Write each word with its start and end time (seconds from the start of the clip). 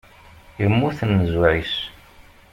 Immut 0.63 0.99
nnzuɛ-is. 1.09 1.75